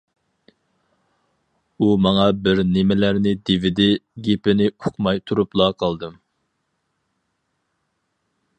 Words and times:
ئۇ 1.77 1.89
ماڭا 2.05 2.23
بىر 2.47 2.61
نېمىلەرنى 2.77 3.33
دېۋىدى، 3.49 3.87
گېپىنى 4.29 4.69
ئۇقماي 4.71 5.21
تۇرۇپلا 5.31 5.69
قالدىم. 5.83 6.17